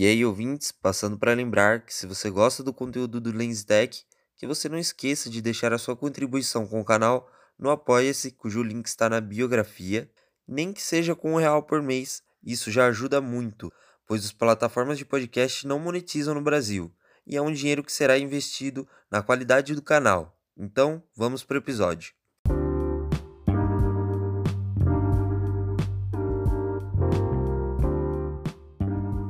[0.00, 4.04] E aí, ouvintes, passando para lembrar que se você gosta do conteúdo do LensTech,
[4.36, 7.28] que você não esqueça de deixar a sua contribuição com o canal
[7.58, 10.08] no Apoia-se, cujo link está na biografia,
[10.46, 13.72] nem que seja com um real por mês, isso já ajuda muito,
[14.06, 16.94] pois as plataformas de podcast não monetizam no Brasil,
[17.26, 20.40] e é um dinheiro que será investido na qualidade do canal.
[20.56, 22.12] Então, vamos para o episódio.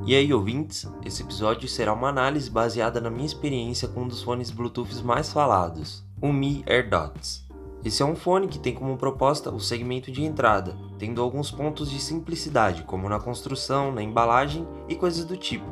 [0.09, 4.23] E aí, ouvintes, esse episódio será uma análise baseada na minha experiência com um dos
[4.23, 7.47] fones Bluetooth mais falados, o Mi AirDots.
[7.85, 11.91] Esse é um fone que tem como proposta o segmento de entrada, tendo alguns pontos
[11.91, 15.67] de simplicidade, como na construção, na embalagem e coisas do tipo.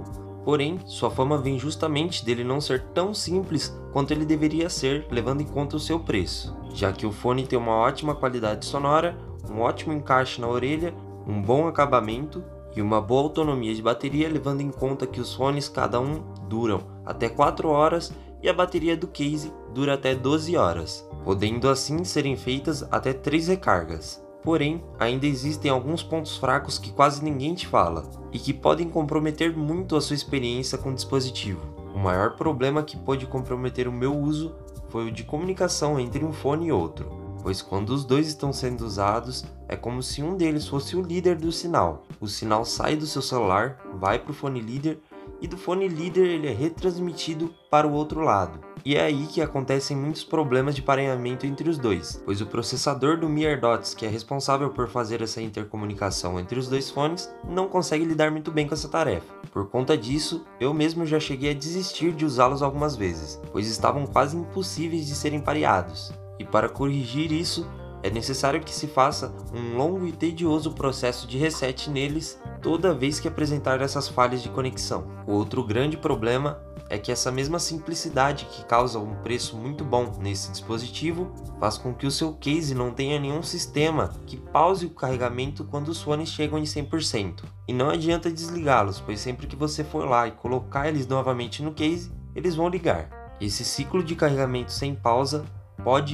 [0.44, 5.40] Porém, sua fama vem justamente dele não ser tão simples quanto ele deveria ser, levando
[5.40, 9.16] em conta o seu preço, já que o fone tem uma ótima qualidade sonora,
[9.50, 10.92] um ótimo encaixe na orelha,
[11.26, 12.44] um bom acabamento
[12.76, 16.82] e uma boa autonomia de bateria, levando em conta que os fones cada um duram
[17.04, 18.12] até 4 horas
[18.42, 23.48] e a bateria do case dura até 12 horas, podendo assim serem feitas até 3
[23.48, 24.22] recargas.
[24.42, 29.56] Porém, ainda existem alguns pontos fracos que quase ninguém te fala e que podem comprometer
[29.56, 31.62] muito a sua experiência com o dispositivo.
[31.92, 34.54] O maior problema que pôde comprometer o meu uso
[34.88, 38.84] foi o de comunicação entre um fone e outro pois quando os dois estão sendo
[38.84, 42.02] usados, é como se um deles fosse o líder do sinal.
[42.20, 44.98] O sinal sai do seu celular, vai para o fone líder
[45.40, 48.58] e do fone líder ele é retransmitido para o outro lado.
[48.84, 53.16] E é aí que acontecem muitos problemas de pareamento entre os dois, pois o processador
[53.16, 57.68] do Mi AirDots, que é responsável por fazer essa intercomunicação entre os dois fones, não
[57.68, 59.32] consegue lidar muito bem com essa tarefa.
[59.52, 64.04] Por conta disso, eu mesmo já cheguei a desistir de usá-los algumas vezes, pois estavam
[64.04, 66.12] quase impossíveis de serem pareados.
[66.38, 67.66] E para corrigir isso,
[68.02, 73.18] é necessário que se faça um longo e tedioso processo de reset neles toda vez
[73.18, 75.06] que apresentar essas falhas de conexão.
[75.26, 80.12] O outro grande problema é que essa mesma simplicidade que causa um preço muito bom
[80.20, 84.90] nesse dispositivo faz com que o seu case não tenha nenhum sistema que pause o
[84.90, 87.42] carregamento quando os fones chegam em 100%.
[87.66, 91.72] E não adianta desligá-los, pois sempre que você for lá e colocar eles novamente no
[91.72, 93.10] case, eles vão ligar.
[93.40, 95.44] Esse ciclo de carregamento sem pausa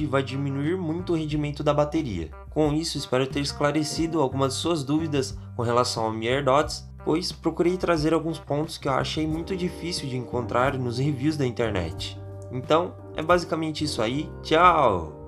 [0.03, 2.29] e vai diminuir muito o rendimento da bateria.
[2.51, 7.31] Com isso, espero ter esclarecido algumas de suas dúvidas com relação ao Mi AirDots, pois
[7.31, 12.19] procurei trazer alguns pontos que eu achei muito difícil de encontrar nos reviews da internet.
[12.51, 14.29] Então, é basicamente isso aí.
[14.43, 15.23] Tchau!